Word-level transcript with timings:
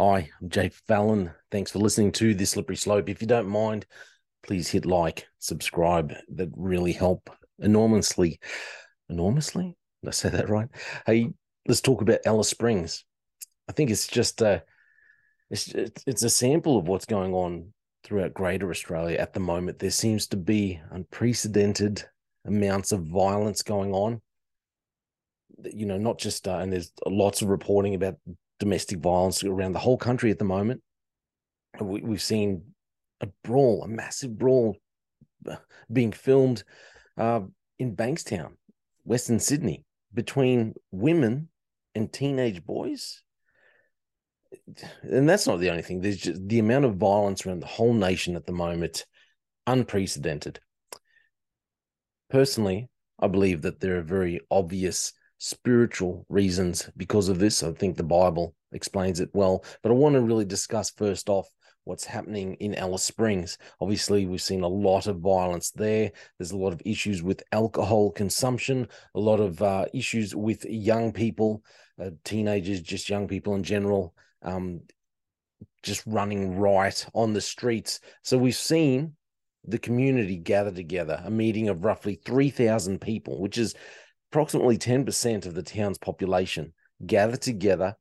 Hi, 0.00 0.28
I'm 0.42 0.48
Jay 0.48 0.70
Fallon. 0.88 1.30
Thanks 1.52 1.70
for 1.70 1.78
listening 1.78 2.10
to 2.12 2.34
The 2.34 2.44
Slippery 2.44 2.74
Slope. 2.74 3.08
If 3.08 3.22
you 3.22 3.28
don't 3.28 3.46
mind, 3.46 3.86
please 4.42 4.68
hit 4.68 4.84
like, 4.84 5.28
subscribe. 5.38 6.12
That 6.30 6.48
really 6.56 6.90
help 6.90 7.30
enormously. 7.60 8.40
Enormously? 9.08 9.76
Did 10.02 10.08
I 10.08 10.10
say 10.10 10.30
that 10.30 10.48
right? 10.48 10.66
Hey, 11.06 11.30
let's 11.68 11.80
talk 11.80 12.02
about 12.02 12.26
Alice 12.26 12.48
Springs. 12.48 13.04
I 13.68 13.72
think 13.72 13.90
it's 13.90 14.08
just 14.08 14.42
a, 14.42 14.64
it's, 15.48 15.68
it's 15.68 16.24
a 16.24 16.30
sample 16.30 16.76
of 16.76 16.88
what's 16.88 17.06
going 17.06 17.32
on 17.32 17.72
throughout 18.02 18.34
Greater 18.34 18.70
Australia 18.70 19.18
at 19.18 19.32
the 19.32 19.38
moment. 19.38 19.78
There 19.78 19.90
seems 19.90 20.26
to 20.28 20.36
be 20.36 20.80
unprecedented 20.90 22.02
amounts 22.44 22.90
of 22.90 23.04
violence 23.04 23.62
going 23.62 23.92
on. 23.92 24.20
You 25.62 25.86
know, 25.86 25.98
not 25.98 26.18
just, 26.18 26.48
uh, 26.48 26.58
and 26.58 26.72
there's 26.72 26.90
lots 27.06 27.42
of 27.42 27.48
reporting 27.48 27.94
about 27.94 28.16
domestic 28.58 28.98
violence 28.98 29.42
around 29.44 29.72
the 29.72 29.78
whole 29.78 29.98
country 29.98 30.30
at 30.30 30.38
the 30.38 30.44
moment. 30.44 30.82
We, 31.80 32.00
have 32.02 32.22
seen 32.22 32.62
a 33.20 33.28
brawl, 33.42 33.82
a 33.82 33.88
massive 33.88 34.38
brawl 34.38 34.76
uh, 35.48 35.56
being 35.92 36.12
filmed 36.12 36.62
uh, 37.18 37.40
in 37.78 37.96
Bankstown, 37.96 38.52
Western 39.04 39.40
Sydney, 39.40 39.84
between 40.12 40.74
women 40.92 41.48
and 41.94 42.12
teenage 42.12 42.64
boys. 42.64 43.22
And 45.02 45.28
that's 45.28 45.46
not 45.46 45.58
the 45.58 45.70
only 45.70 45.82
thing. 45.82 46.00
There's 46.00 46.18
just 46.18 46.46
the 46.46 46.60
amount 46.60 46.84
of 46.84 46.96
violence 46.96 47.44
around 47.44 47.60
the 47.60 47.66
whole 47.66 47.92
nation 47.92 48.36
at 48.36 48.46
the 48.46 48.52
moment, 48.52 49.04
unprecedented. 49.66 50.60
Personally, 52.30 52.88
I 53.18 53.26
believe 53.26 53.62
that 53.62 53.80
there 53.80 53.98
are 53.98 54.02
very 54.02 54.40
obvious 54.50 55.12
spiritual 55.38 56.26
reasons 56.28 56.90
because 56.96 57.28
of 57.28 57.38
this. 57.38 57.62
I 57.62 57.72
think 57.72 57.96
the 57.96 58.02
Bible 58.02 58.54
explains 58.72 59.20
it 59.20 59.30
well. 59.32 59.64
But 59.82 59.90
I 59.90 59.94
want 59.94 60.14
to 60.14 60.20
really 60.20 60.44
discuss 60.44 60.90
first 60.90 61.28
off 61.28 61.48
what's 61.84 62.04
happening 62.04 62.54
in 62.54 62.74
Alice 62.74 63.02
Springs. 63.02 63.58
Obviously, 63.80 64.26
we've 64.26 64.42
seen 64.42 64.62
a 64.62 64.68
lot 64.68 65.06
of 65.06 65.20
violence 65.20 65.70
there. 65.70 66.10
There's 66.38 66.52
a 66.52 66.56
lot 66.56 66.72
of 66.72 66.82
issues 66.84 67.22
with 67.22 67.42
alcohol 67.52 68.10
consumption, 68.10 68.88
a 69.14 69.20
lot 69.20 69.40
of 69.40 69.60
uh, 69.62 69.86
issues 69.92 70.34
with 70.34 70.64
young 70.64 71.12
people, 71.12 71.62
uh, 72.02 72.10
teenagers, 72.24 72.80
just 72.80 73.08
young 73.08 73.28
people 73.28 73.54
in 73.54 73.62
general, 73.62 74.14
um, 74.42 74.80
just 75.82 76.02
running 76.06 76.56
riot 76.56 77.06
on 77.14 77.32
the 77.32 77.40
streets. 77.40 78.00
So 78.22 78.38
we've 78.38 78.56
seen 78.56 79.14
the 79.66 79.78
community 79.78 80.36
gather 80.36 80.72
together, 80.72 81.22
a 81.24 81.30
meeting 81.30 81.68
of 81.68 81.84
roughly 81.84 82.20
3,000 82.24 83.00
people, 83.00 83.40
which 83.40 83.58
is 83.58 83.74
approximately 84.34 84.76
10% 84.76 85.46
of 85.46 85.54
the 85.54 85.62
town's 85.62 85.96
population 85.96 86.72
gather 87.06 87.36
together. 87.36 87.94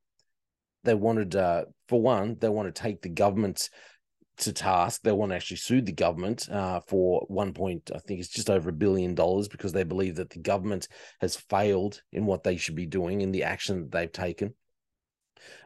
They 0.84 0.96
wanted, 0.96 1.36
uh, 1.36 1.66
for 1.88 2.02
one, 2.02 2.38
they 2.40 2.50
want 2.50 2.74
to 2.74 2.82
take 2.82 3.04
the 3.04 3.10
government 3.10 3.70
to 4.38 4.52
task. 4.52 5.02
They 5.04 5.12
want 5.12 5.32
to 5.32 5.36
actually 5.36 5.58
sue 5.58 5.82
the 5.82 5.92
government 5.92 6.50
uh, 6.50 6.80
for 6.88 7.24
one 7.28 7.54
point, 7.54 7.92
I 7.94 8.00
think 8.00 8.20
it's 8.20 8.30
just 8.30 8.50
over 8.50 8.72
a 8.72 8.74
billion 8.74 9.14
dollars 9.14 9.48
because 9.48 9.74
they 9.74 9.84
believe 9.84 10.16
that 10.16 10.32
the 10.32 10.40
government 10.40 10.88
has 11.22 11.36
failed 11.36 12.02
in 12.12 12.26
what 12.26 12.42
they 12.42 12.58
should 12.58 12.76
be 12.76 12.88
doing 12.88 13.22
in 13.22 13.32
the 13.32 13.44
action 13.44 13.82
that 13.82 13.92
they've 13.92 14.12
taken. 14.12 14.56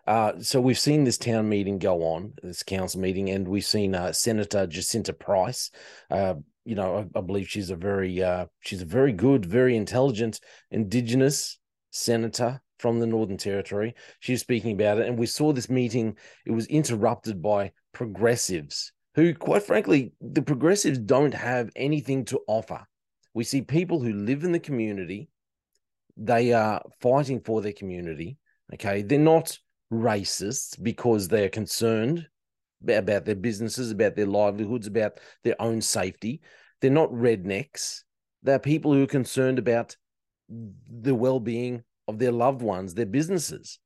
Uh, 0.05 0.33
so 0.39 0.61
we've 0.61 0.79
seen 0.79 1.03
this 1.03 1.17
town 1.17 1.49
meeting 1.49 1.79
go 1.79 2.01
on, 2.03 2.33
this 2.41 2.63
council 2.63 3.01
meeting, 3.01 3.29
and 3.29 3.47
we've 3.47 3.65
seen 3.65 3.93
uh, 3.93 4.11
Senator 4.13 4.65
Jacinta 4.65 5.13
Price 5.13 5.69
uh, 6.09 6.35
you 6.67 6.75
know, 6.75 6.97
I, 6.97 7.19
I 7.19 7.21
believe 7.21 7.47
she's 7.47 7.69
a 7.69 7.77
very 7.77 8.21
uh, 8.21 8.47
she's 8.59 8.81
a 8.81 8.85
very 8.85 9.13
good, 9.13 9.45
very 9.45 9.77
intelligent 9.77 10.41
Indigenous 10.69 11.59
senator 11.91 12.61
from 12.77 12.99
the 12.99 13.07
Northern 13.07 13.37
Territory. 13.37 13.95
She 14.19 14.33
was 14.33 14.41
speaking 14.41 14.73
about 14.73 14.97
it, 14.99 15.07
and 15.07 15.17
we 15.17 15.27
saw 15.27 15.53
this 15.53 15.69
meeting. 15.69 16.17
It 16.45 16.51
was 16.51 16.67
interrupted 16.67 17.41
by 17.41 17.71
progressives 17.93 18.91
who, 19.15 19.33
quite 19.33 19.63
frankly, 19.63 20.11
the 20.19 20.41
progressives 20.41 20.99
don't 20.99 21.33
have 21.33 21.69
anything 21.77 22.25
to 22.25 22.41
offer. 22.47 22.85
We 23.33 23.45
see 23.45 23.61
people 23.61 24.01
who 24.01 24.11
live 24.11 24.43
in 24.43 24.51
the 24.51 24.59
community. 24.59 25.29
They 26.17 26.51
are 26.51 26.81
fighting 26.99 27.39
for 27.39 27.61
their 27.61 27.71
community. 27.71 28.39
Okay, 28.73 29.01
they're 29.01 29.19
not 29.19 29.57
racists 29.91 30.81
because 30.81 31.27
they're 31.27 31.49
concerned 31.49 32.27
about 32.87 33.25
their 33.25 33.35
businesses, 33.35 33.91
about 33.91 34.15
their 34.15 34.25
livelihoods, 34.25 34.87
about 34.87 35.19
their 35.43 35.59
own 35.61 35.81
safety. 35.81 36.41
They're 36.81 36.91
not 36.91 37.09
rednecks. 37.11 38.03
They're 38.43 38.59
people 38.59 38.93
who 38.93 39.03
are 39.03 39.07
concerned 39.07 39.59
about 39.59 39.95
the 40.49 41.15
well 41.15 41.39
being 41.39 41.83
of 42.07 42.19
their 42.19 42.31
loved 42.31 42.61
ones, 42.61 42.93
their 42.93 43.05
businesses, 43.05 43.79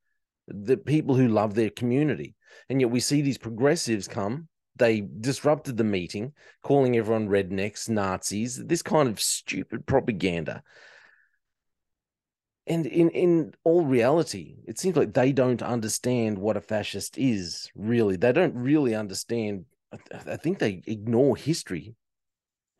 the 0.46 0.76
people 0.76 1.14
who 1.14 1.28
love 1.28 1.54
their 1.54 1.70
community. 1.70 2.34
And 2.68 2.80
yet 2.80 2.90
we 2.90 3.00
see 3.00 3.22
these 3.22 3.38
progressives 3.38 4.06
come. 4.08 4.48
They 4.76 5.00
disrupted 5.00 5.76
the 5.76 5.84
meeting, 5.84 6.32
calling 6.62 6.96
everyone 6.96 7.28
rednecks, 7.28 7.88
Nazis, 7.88 8.62
this 8.64 8.82
kind 8.82 9.08
of 9.08 9.20
stupid 9.20 9.86
propaganda 9.86 10.62
and 12.66 12.86
in 12.86 13.10
in 13.10 13.54
all 13.64 13.84
reality 13.84 14.56
it 14.66 14.78
seems 14.78 14.96
like 14.96 15.12
they 15.12 15.32
don't 15.32 15.62
understand 15.62 16.38
what 16.38 16.56
a 16.56 16.60
fascist 16.60 17.18
is 17.18 17.70
really. 17.74 18.16
They 18.16 18.32
don't 18.32 18.54
really 18.54 18.94
understand 18.94 19.64
i 20.26 20.36
think 20.36 20.58
they 20.58 20.82
ignore 20.86 21.36
history. 21.36 21.94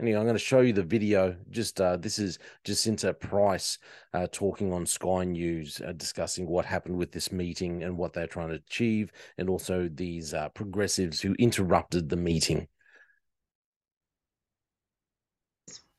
Anyway 0.01 0.19
i'm 0.19 0.25
going 0.25 0.35
to 0.35 0.39
show 0.39 0.61
you 0.61 0.73
the 0.73 0.83
video. 0.83 1.37
Just 1.51 1.81
uh, 1.81 1.97
this 1.97 2.19
is 2.19 2.39
jacinta 2.65 3.13
price 3.13 3.79
uh, 4.15 4.27
talking 4.31 4.73
on 4.73 4.87
sky 4.87 5.25
news 5.25 5.81
uh, 5.87 5.93
discussing 5.93 6.47
what 6.47 6.65
happened 6.65 6.97
with 6.97 7.13
this 7.13 7.33
meeting 7.33 7.83
and 7.83 7.97
what 7.97 8.13
they're 8.13 8.27
trying 8.27 8.49
to 8.49 8.55
achieve 8.55 9.13
and 9.39 9.51
also 9.51 9.89
these 9.93 10.33
uh, 10.33 10.49
progressives 10.51 11.21
who 11.21 11.35
interrupted 11.39 12.09
the 12.09 12.17
meeting. 12.17 12.69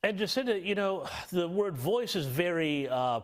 And 0.06 0.18
Jacinta, 0.18 0.60
you 0.60 0.76
know, 0.76 1.08
the 1.32 1.48
word 1.48 1.78
voice 1.78 2.18
is 2.18 2.26
very 2.26 2.90
uh, 2.90 3.22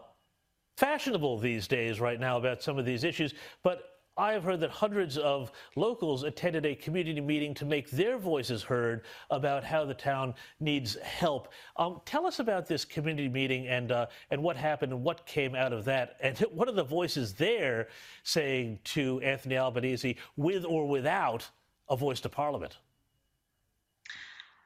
fashionable 0.79 1.37
these 1.37 1.67
days 1.67 1.99
right 1.99 2.19
now 2.19 2.37
about 2.37 2.63
some 2.63 2.79
of 2.79 2.85
these 2.85 3.03
issues, 3.03 3.33
but 3.63 3.99
I 4.15 4.31
have 4.31 4.43
heard 4.43 4.61
that 4.61 4.69
hundreds 4.69 5.17
of 5.17 5.51
locals 5.75 6.23
attended 6.23 6.65
a 6.65 6.73
community 6.73 7.19
meeting 7.19 7.53
to 7.55 7.65
make 7.65 7.89
their 7.89 8.17
voices 8.17 8.63
heard 8.63 9.03
about 9.29 9.63
how 9.63 9.83
the 9.85 9.93
town 9.93 10.33
needs 10.59 10.97
help. 10.99 11.49
Um, 11.75 12.01
tell 12.05 12.25
us 12.25 12.39
about 12.39 12.65
this 12.65 12.85
community 12.85 13.29
meeting 13.29 13.67
and 13.67 13.91
uh, 13.91 14.07
and 14.31 14.41
what 14.41 14.55
happened 14.55 14.91
and 14.91 15.03
what 15.03 15.25
came 15.25 15.53
out 15.53 15.71
of 15.71 15.85
that. 15.85 16.17
And 16.21 16.37
what 16.51 16.67
are 16.67 16.73
the 16.73 16.83
voices 16.83 17.33
there 17.33 17.87
saying 18.23 18.79
to 18.95 19.19
Anthony 19.21 19.57
Albanese, 19.57 20.17
with 20.37 20.65
or 20.65 20.87
without 20.87 21.47
a 21.89 21.95
voice 21.95 22.21
to 22.21 22.29
Parliament? 22.29 22.77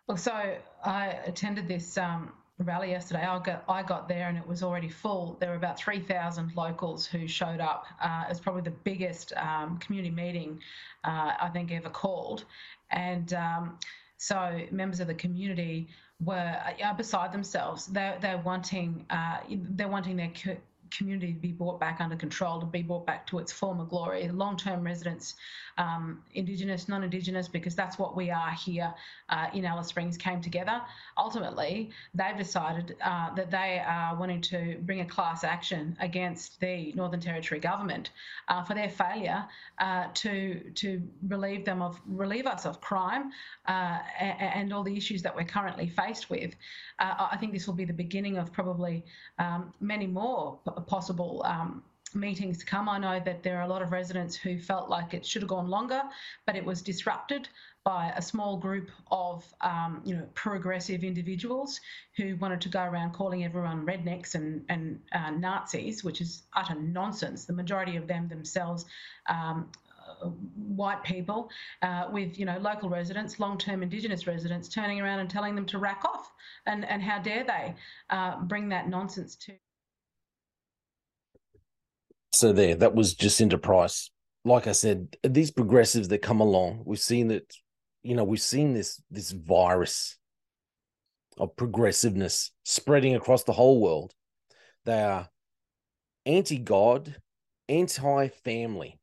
Well, 0.07 0.17
so 0.17 0.57
I 0.83 1.07
attended 1.25 1.67
this 1.67 1.97
um, 1.97 2.33
rally 2.63 2.91
yesterday. 2.91 3.23
I 3.23 3.39
got 3.39 3.63
I 3.67 3.83
got 3.83 4.07
there 4.07 4.29
and 4.29 4.37
it 4.37 4.47
was 4.47 4.63
already 4.63 4.89
full. 4.89 5.37
There 5.39 5.49
were 5.49 5.55
about 5.55 5.77
three 5.77 5.99
thousand 5.99 6.55
locals 6.55 7.05
who 7.05 7.27
showed 7.27 7.59
up. 7.59 7.85
Uh, 8.01 8.25
was 8.29 8.39
probably 8.39 8.61
the 8.61 8.71
biggest 8.71 9.33
um, 9.37 9.77
community 9.77 10.13
meeting 10.13 10.59
uh, 11.03 11.33
I 11.39 11.49
think 11.53 11.71
ever 11.71 11.89
called, 11.89 12.45
and 12.91 13.33
um, 13.33 13.79
so 14.17 14.61
members 14.71 14.99
of 14.99 15.07
the 15.07 15.13
community 15.13 15.89
were 16.19 16.57
uh, 16.83 16.93
beside 16.93 17.31
themselves. 17.31 17.87
They're 17.87 18.17
they're 18.21 18.37
wanting 18.37 19.05
uh, 19.09 19.39
they're 19.49 19.87
wanting 19.87 20.17
their 20.17 20.31
community 20.97 21.33
to 21.33 21.39
be 21.39 21.51
brought 21.51 21.79
back 21.79 21.99
under 21.99 22.15
control, 22.15 22.59
to 22.59 22.65
be 22.65 22.81
brought 22.81 23.05
back 23.05 23.27
to 23.27 23.39
its 23.39 23.51
former 23.51 23.85
glory. 23.85 24.27
Long 24.29 24.57
term 24.57 24.83
residents, 24.83 25.35
um, 25.77 26.21
Indigenous, 26.33 26.87
non 26.87 27.03
Indigenous, 27.03 27.47
because 27.47 27.75
that's 27.75 27.97
what 27.97 28.15
we 28.15 28.29
are 28.29 28.51
here 28.51 28.93
uh, 29.29 29.47
in 29.53 29.65
Alice 29.65 29.87
Springs, 29.87 30.17
came 30.17 30.41
together. 30.41 30.81
Ultimately, 31.17 31.91
they've 32.13 32.37
decided 32.37 32.95
uh, 33.03 33.33
that 33.35 33.51
they 33.51 33.81
are 33.85 34.15
wanting 34.15 34.41
to 34.41 34.77
bring 34.81 35.01
a 35.01 35.05
class 35.05 35.43
action 35.43 35.97
against 35.99 36.59
the 36.59 36.93
Northern 36.93 37.19
Territory 37.19 37.59
government 37.59 38.11
uh, 38.47 38.63
for 38.63 38.73
their 38.73 38.89
failure 38.89 39.45
uh, 39.79 40.07
to, 40.13 40.59
to 40.75 41.01
relieve 41.27 41.65
them 41.65 41.81
of 41.81 41.99
relieve 42.07 42.45
us 42.45 42.65
of 42.65 42.81
crime 42.81 43.31
uh, 43.67 43.99
and, 44.19 44.41
and, 44.41 44.73
all 44.73 44.83
the 44.83 44.95
issues 44.95 45.21
that 45.21 45.35
we're 45.35 45.43
currently 45.43 45.87
faced 45.87 46.29
with. 46.29 46.55
Uh, 46.99 47.27
I 47.31 47.37
think 47.37 47.53
this 47.53 47.67
will 47.67 47.73
be 47.73 47.85
the 47.85 47.93
beginning 47.93 48.37
of 48.37 48.51
probably 48.51 49.03
um, 49.39 49.73
many 49.79 50.07
more 50.07 50.59
possible 50.83 51.43
um, 51.45 51.83
meetings 52.15 52.59
to 52.59 52.65
come. 52.65 52.87
I 52.89 52.97
know 52.97 53.19
that 53.23 53.43
there 53.43 53.57
are 53.57 53.63
a 53.63 53.67
lot 53.67 53.81
of 53.81 53.91
residents 53.91 54.35
who 54.35 54.57
felt 54.59 54.89
like 54.89 55.13
it 55.13 55.25
should 55.25 55.41
have 55.41 55.49
gone 55.49 55.67
longer, 55.67 56.01
but 56.45 56.55
it 56.55 56.63
was 56.63 56.81
disrupted 56.81 57.49
by 57.83 58.13
a 58.15 58.21
small 58.21 58.57
group 58.57 58.89
of 59.11 59.45
um, 59.61 60.01
you 60.05 60.15
know 60.15 60.25
progressive 60.33 61.03
individuals 61.03 61.81
who 62.15 62.35
wanted 62.37 62.61
to 62.61 62.69
go 62.69 62.83
around 62.83 63.13
calling 63.13 63.43
everyone 63.43 63.85
rednecks 63.85 64.35
and 64.35 64.63
and 64.69 64.99
uh, 65.11 65.31
Nazis, 65.31 66.03
which 66.03 66.21
is 66.21 66.43
utter 66.53 66.75
nonsense. 66.75 67.45
The 67.45 67.53
majority 67.53 67.97
of 67.97 68.07
them 68.07 68.27
themselves. 68.27 68.85
Um, 69.27 69.69
uh, 70.21 70.27
white 70.75 71.01
people 71.03 71.49
uh, 71.81 72.07
with 72.11 72.37
you 72.37 72.45
know 72.45 72.57
local 72.59 72.89
residents, 72.89 73.39
long-term 73.39 73.81
Indigenous 73.81 74.27
residents, 74.27 74.67
turning 74.67 74.99
around 74.99 75.19
and 75.19 75.29
telling 75.29 75.55
them 75.55 75.65
to 75.65 75.77
rack 75.77 76.03
off, 76.03 76.29
and 76.65 76.83
and 76.85 77.01
how 77.01 77.19
dare 77.19 77.45
they 77.45 77.73
uh, 78.09 78.41
bring 78.41 78.67
that 78.69 78.89
nonsense 78.89 79.35
to 79.37 79.53
so 82.43 82.53
there, 82.53 82.75
that 82.75 82.95
was 82.95 83.15
Jacinta 83.15 83.57
Price 83.57 84.11
like 84.45 84.67
I 84.67 84.73
said, 84.73 85.15
these 85.23 85.51
progressives 85.51 86.09
that 86.09 86.21
come 86.21 86.41
along, 86.41 86.83
we've 86.85 86.99
seen 86.99 87.29
that, 87.29 87.53
you 88.01 88.15
know, 88.15 88.23
we've 88.23 88.41
seen 88.41 88.73
this 88.73 89.01
this 89.09 89.31
virus 89.31 90.17
of 91.37 91.55
progressiveness 91.55 92.51
spreading 92.63 93.15
across 93.15 93.43
the 93.43 93.53
whole 93.53 93.81
world. 93.81 94.13
They 94.85 95.01
are 95.01 95.29
anti-God, 96.25 97.15
anti-family. 97.69 98.99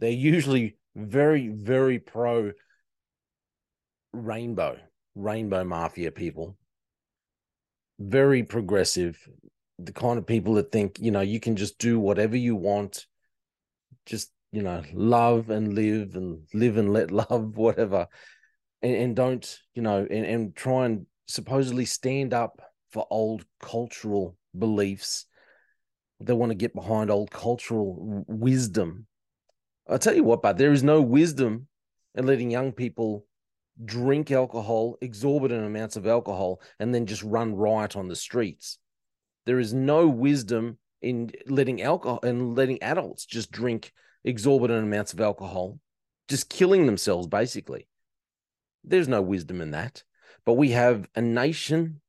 They're 0.00 0.10
usually 0.10 0.78
very, 0.96 1.48
very 1.48 1.98
pro 1.98 2.52
rainbow, 4.12 4.78
rainbow 5.14 5.62
mafia 5.64 6.10
people. 6.10 6.56
Very 8.00 8.42
progressive. 8.42 9.18
The 9.78 9.92
kind 9.92 10.18
of 10.18 10.26
people 10.26 10.54
that 10.54 10.72
think, 10.72 10.98
you 10.98 11.10
know, 11.10 11.20
you 11.20 11.40
can 11.40 11.56
just 11.56 11.78
do 11.78 11.98
whatever 12.00 12.36
you 12.36 12.56
want. 12.56 13.06
Just, 14.06 14.30
you 14.52 14.62
know, 14.62 14.82
love 14.92 15.50
and 15.50 15.74
live 15.74 16.16
and 16.16 16.42
live 16.52 16.76
and 16.76 16.92
let 16.92 17.10
love, 17.30 17.56
whatever. 17.56 18.08
And, 18.82 18.94
and 18.94 19.16
don't, 19.16 19.58
you 19.74 19.82
know, 19.82 20.06
and, 20.10 20.24
and 20.24 20.56
try 20.56 20.86
and 20.86 21.06
supposedly 21.26 21.84
stand 21.84 22.34
up 22.34 22.60
for 22.90 23.06
old 23.10 23.44
cultural 23.60 24.36
beliefs. 24.58 25.26
They 26.20 26.32
want 26.32 26.50
to 26.50 26.56
get 26.56 26.74
behind 26.74 27.10
old 27.10 27.30
cultural 27.30 28.24
wisdom. 28.26 29.06
I'll 29.88 29.98
tell 29.98 30.14
you 30.14 30.24
what, 30.24 30.42
but 30.42 30.58
there 30.58 30.72
is 30.72 30.82
no 30.82 31.00
wisdom 31.00 31.68
in 32.14 32.26
letting 32.26 32.50
young 32.50 32.72
people 32.72 33.24
drink 33.84 34.30
alcohol, 34.30 34.96
exorbitant 35.00 35.64
amounts 35.64 35.96
of 35.96 36.06
alcohol, 36.06 36.60
and 36.78 36.94
then 36.94 37.06
just 37.06 37.22
run 37.22 37.54
riot 37.54 37.96
on 37.96 38.08
the 38.08 38.16
streets. 38.16 38.78
There 39.48 39.58
is 39.58 39.72
no 39.72 40.06
wisdom 40.06 40.76
in 41.00 41.30
letting 41.46 41.80
alcohol 41.80 42.20
and 42.22 42.54
letting 42.54 42.82
adults 42.82 43.24
just 43.24 43.50
drink 43.50 43.94
exorbitant 44.22 44.84
amounts 44.84 45.14
of 45.14 45.22
alcohol, 45.22 45.80
just 46.28 46.50
killing 46.50 46.84
themselves, 46.84 47.26
basically. 47.26 47.88
There's 48.84 49.08
no 49.08 49.22
wisdom 49.22 49.62
in 49.62 49.70
that. 49.70 50.04
But 50.44 50.58
we 50.58 50.72
have 50.72 51.08
a 51.14 51.22
nation, 51.22 52.02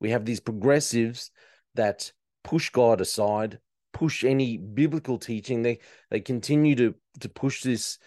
we 0.00 0.12
have 0.12 0.24
these 0.24 0.40
progressives 0.40 1.30
that 1.74 2.10
push 2.42 2.70
God 2.70 3.02
aside, 3.02 3.58
push 3.92 4.24
any 4.24 4.56
biblical 4.56 5.18
teaching. 5.18 5.60
They 5.60 5.80
they 6.08 6.20
continue 6.20 6.74
to 6.76 6.94
to 7.20 7.28
push 7.28 7.62
this 7.62 7.98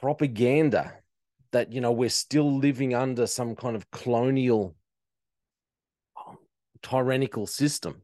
propaganda 0.00 0.94
that 1.52 1.70
you 1.70 1.82
know 1.82 1.92
we're 1.92 2.08
still 2.08 2.50
living 2.56 2.94
under 2.94 3.26
some 3.26 3.54
kind 3.54 3.76
of 3.76 3.90
colonial 3.90 4.74
tyrannical 6.82 7.46
system. 7.46 8.02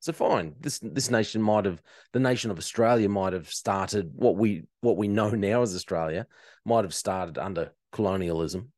So 0.00 0.12
fine 0.12 0.54
this 0.60 0.80
this 0.80 1.10
nation 1.10 1.40
might 1.40 1.64
have 1.64 1.80
the 2.12 2.20
nation 2.20 2.50
of 2.50 2.58
australia 2.58 3.08
might 3.08 3.32
have 3.32 3.48
started 3.48 4.10
what 4.14 4.36
we 4.36 4.64
what 4.82 4.98
we 4.98 5.08
know 5.08 5.30
now 5.30 5.62
as 5.62 5.74
australia 5.74 6.26
might 6.66 6.84
have 6.84 6.92
started 6.92 7.38
under 7.38 7.72
colonialism. 7.90 8.70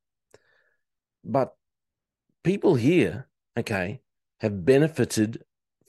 But 1.24 1.56
people 2.44 2.76
here 2.76 3.26
okay 3.58 4.02
have 4.38 4.64
benefited 4.64 5.42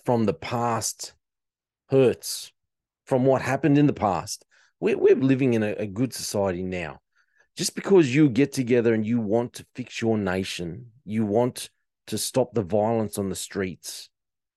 from 0.05 0.25
the 0.25 0.33
past 0.33 1.13
hurts 1.89 2.51
from 3.05 3.25
what 3.25 3.41
happened 3.41 3.77
in 3.77 3.87
the 3.87 3.93
past. 3.93 4.45
We're, 4.79 4.97
we're 4.97 5.15
living 5.15 5.53
in 5.53 5.63
a, 5.63 5.73
a 5.73 5.87
good 5.87 6.13
society 6.13 6.61
now. 6.61 6.99
Just 7.55 7.73
because 7.73 8.13
you 8.13 8.29
get 8.29 8.51
together 8.51 8.93
and 8.93 9.05
you 9.05 9.19
want 9.19 9.53
to 9.53 9.65
fix 9.73 10.01
your 10.01 10.17
nation, 10.17 10.87
you 11.05 11.25
want 11.25 11.69
to 12.07 12.17
stop 12.17 12.53
the 12.53 12.63
violence 12.63 13.17
on 13.17 13.29
the 13.29 13.35
streets, 13.35 14.09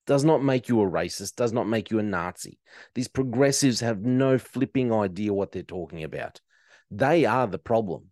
does 0.06 0.24
not 0.24 0.42
make 0.42 0.68
you 0.68 0.80
a 0.80 0.90
racist, 0.90 1.36
does 1.36 1.52
not 1.52 1.68
make 1.68 1.90
you 1.90 1.98
a 1.98 2.02
Nazi. 2.02 2.58
These 2.94 3.08
progressives 3.08 3.80
have 3.80 4.00
no 4.00 4.38
flipping 4.38 4.92
idea 4.92 5.32
what 5.32 5.52
they're 5.52 5.62
talking 5.62 6.02
about. 6.02 6.40
They 6.90 7.24
are 7.24 7.46
the 7.46 7.58
problem. 7.58 8.06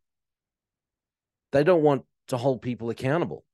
They 1.52 1.64
don't 1.64 1.82
want 1.82 2.04
to 2.28 2.36
hold 2.36 2.62
people 2.62 2.90
accountable 2.90 3.44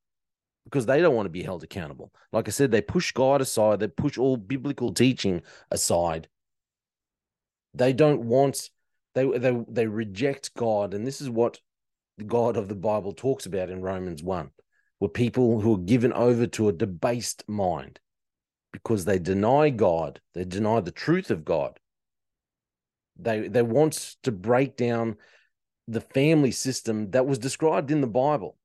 because 0.65 0.87
they 0.87 1.01
don't 1.01 1.15
want 1.15 1.27
to 1.27 1.31
be 1.31 1.43
held 1.43 1.63
accountable. 1.63 2.13
Like 2.33 2.49
I 2.49 2.51
said, 2.51 2.71
they 2.71 2.83
push 2.83 3.13
God 3.13 3.41
aside, 3.41 3.81
they 3.81 3.89
push 3.89 4.19
all 4.19 4.37
biblical 4.37 4.93
teaching 4.93 5.43
aside. 5.71 6.29
They 7.75 7.93
don't 7.93 8.23
want 8.23 8.71
they 9.15 9.27
they 9.39 9.57
they 9.69 9.87
reject 9.87 10.55
God, 10.55 10.95
and 10.95 11.07
this 11.07 11.21
is 11.21 11.31
what 11.31 11.61
the 12.19 12.25
God 12.25 12.57
of 12.57 12.69
the 12.69 12.75
Bible 12.75 13.13
talks 13.13 13.47
about 13.47 13.71
in 13.71 13.81
Romans 13.81 14.23
one, 14.23 14.51
were 15.05 15.09
people 15.11 15.61
who 15.61 15.75
are 15.75 15.79
given 15.85 16.15
over 16.15 16.47
to 16.47 16.67
a 16.67 16.73
debased 16.73 17.45
mind 17.47 18.01
because 18.73 19.05
they 19.05 19.19
deny 19.19 19.69
God, 19.69 20.19
they 20.33 20.47
deny 20.47 20.81
the 20.81 20.91
truth 20.91 21.31
of 21.31 21.45
God. 21.45 21.79
They 23.19 23.49
they 23.49 23.61
want 23.61 24.17
to 24.23 24.33
break 24.33 24.79
down 24.79 25.19
the 25.87 26.01
family 26.01 26.53
system 26.53 27.11
that 27.11 27.27
was 27.27 27.39
described 27.39 27.91
in 27.91 28.01
the 28.01 28.07
Bible. 28.07 28.57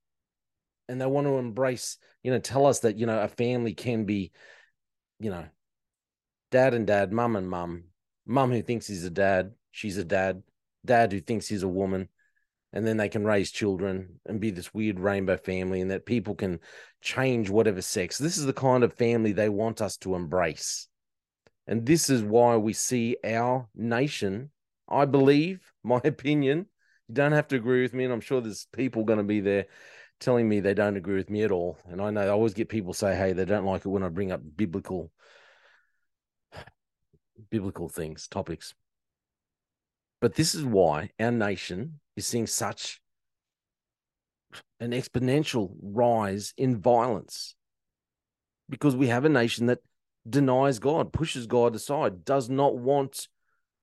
And 0.88 1.02
they 1.02 1.06
want 1.06 1.28
to 1.28 1.38
embrace, 1.38 1.98
you 2.24 2.32
know, 2.32 2.40
tell 2.40 2.66
us 2.66 2.80
that, 2.80 2.98
you 2.98 3.06
know, 3.06 3.20
a 3.22 3.28
family 3.28 3.74
can 3.74 4.06
be, 4.06 4.32
you 5.20 5.32
know, 5.32 5.44
dad 6.52 6.74
and 6.74 6.88
dad, 6.88 7.12
mum 7.12 7.36
and 7.36 7.50
mum, 7.50 7.84
mum 8.26 8.50
who 8.50 8.62
thinks 8.62 8.88
he's 8.88 9.04
a 9.04 9.10
dad, 9.10 9.52
she's 9.72 9.98
a 9.98 10.06
dad, 10.06 10.42
dad 10.86 11.12
who 11.12 11.20
thinks 11.20 11.50
he's 11.50 11.64
a 11.64 11.68
woman, 11.68 12.08
and 12.74 12.86
then 12.86 12.98
they 12.98 13.10
can 13.10 13.26
raise 13.26 13.52
children 13.52 14.20
and 14.26 14.40
be 14.40 14.52
this 14.52 14.74
weird 14.74 15.00
rainbow 15.00 15.38
family, 15.38 15.82
and 15.82 15.92
that 15.92 16.06
people 16.06 16.36
can 16.36 16.60
change 17.02 17.50
whatever 17.50 17.82
sex. 17.82 18.18
This 18.18 18.38
is 18.38 18.46
the 18.46 18.54
kind 18.54 18.84
of 18.84 18.94
family 18.94 19.32
they 19.32 19.50
want 19.50 19.82
us 19.82 19.98
to 19.98 20.16
embrace. 20.16 20.88
And 21.68 21.86
this 21.86 22.10
is 22.10 22.24
why 22.24 22.58
we 22.58 22.74
see 22.74 23.18
our 23.24 23.68
nation, 23.76 24.52
I 24.88 25.06
believe, 25.06 25.72
my 25.84 26.02
opinion. 26.04 26.68
You 27.08 27.16
don't 27.16 27.32
have 27.32 27.48
to 27.50 27.56
agree 27.56 27.82
with 27.82 27.94
me, 27.94 28.04
and 28.04 28.14
I'm 28.14 28.22
sure 28.22 28.42
there's 28.42 28.68
people 28.72 29.04
going 29.04 29.18
to 29.18 29.24
be 29.24 29.40
there 29.40 29.66
telling 30.20 30.48
me 30.48 30.60
they 30.60 30.74
don't 30.74 30.98
agree 30.98 31.16
with 31.16 31.30
me 31.30 31.44
at 31.44 31.52
all. 31.52 31.78
And 31.88 32.02
I 32.02 32.12
know 32.12 32.22
I 32.22 32.28
always 32.28 32.54
get 32.54 32.70
people 32.70 32.94
say, 32.94 33.16
hey, 33.16 33.34
they 33.34 33.46
don't 33.46 33.66
like 33.66 33.86
it 33.86 33.90
when 33.90 34.04
I 34.04 34.10
bring 34.10 34.32
up 34.32 34.42
biblical 34.56 35.12
biblical 37.50 37.90
things, 37.90 38.28
topics. 38.28 38.74
But 40.22 40.36
this 40.36 40.54
is 40.54 40.66
why 40.66 41.12
our 41.20 41.32
nation 41.32 42.00
is 42.20 42.28
seeing 42.28 42.48
such 42.48 43.02
an 44.80 44.92
exponential 44.92 45.72
rise 45.82 46.54
in 46.58 46.80
violence 46.80 47.56
because 48.70 48.96
we 48.96 49.08
have 49.08 49.26
a 49.26 49.30
nation 49.30 49.66
that 49.66 49.80
denies 50.30 50.80
God, 50.80 51.12
pushes 51.12 51.48
God 51.48 51.76
aside, 51.76 52.24
does 52.24 52.50
not 52.50 52.78
want 52.78 53.28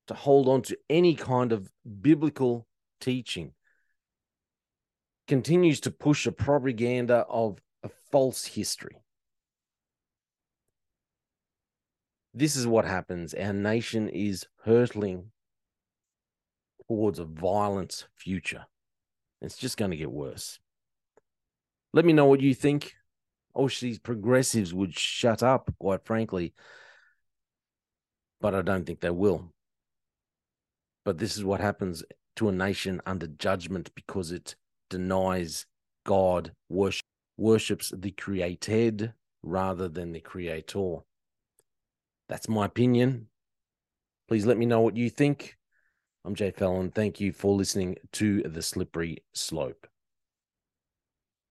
to 0.07 0.13
hold 0.13 0.47
on 0.47 0.61
to 0.63 0.77
any 0.89 1.15
kind 1.15 1.51
of 1.51 1.69
biblical 2.01 2.65
teaching, 3.01 3.53
continues 5.27 5.81
to 5.81 5.91
push 5.91 6.25
a 6.25 6.31
propaganda 6.31 7.25
of 7.27 7.59
a 7.83 7.89
false 8.11 8.45
history. 8.45 9.01
This 12.33 12.55
is 12.55 12.67
what 12.67 12.85
happens. 12.85 13.33
Our 13.33 13.53
nation 13.53 14.09
is 14.09 14.45
hurtling 14.63 15.31
towards 16.87 17.19
a 17.19 17.25
violent 17.25 18.07
future. 18.15 18.65
It's 19.41 19.57
just 19.57 19.77
going 19.77 19.91
to 19.91 19.97
get 19.97 20.11
worse. 20.11 20.59
Let 21.93 22.05
me 22.05 22.13
know 22.13 22.25
what 22.25 22.41
you 22.41 22.53
think. 22.53 22.95
I 23.55 23.61
wish 23.61 23.79
these 23.79 23.99
progressives 23.99 24.73
would 24.73 24.97
shut 24.97 25.41
up, 25.41 25.73
quite 25.79 26.05
frankly. 26.05 26.53
But 28.39 28.53
I 28.53 28.61
don't 28.61 28.85
think 28.85 28.99
they 28.99 29.09
will. 29.09 29.51
But 31.03 31.17
this 31.17 31.37
is 31.37 31.43
what 31.43 31.59
happens 31.59 32.03
to 32.35 32.49
a 32.49 32.51
nation 32.51 33.01
under 33.05 33.27
judgment 33.27 33.89
because 33.95 34.31
it 34.31 34.55
denies 34.89 35.65
God, 36.05 36.51
worship, 36.69 37.05
worships 37.37 37.91
the 37.95 38.11
created 38.11 39.13
rather 39.41 39.87
than 39.87 40.11
the 40.11 40.19
creator. 40.19 40.97
That's 42.29 42.49
my 42.49 42.65
opinion. 42.65 43.27
Please 44.27 44.45
let 44.45 44.57
me 44.57 44.65
know 44.65 44.81
what 44.81 44.97
you 44.97 45.09
think. 45.09 45.56
I'm 46.27 46.35
Jay 46.35 46.51
Fallon. 46.51 46.91
Thank 46.91 47.21
you 47.21 47.31
for 47.31 47.55
listening 47.55 47.95
to 48.11 48.43
The 48.43 48.61
Slippery 48.61 49.19
Slope. 49.33 49.87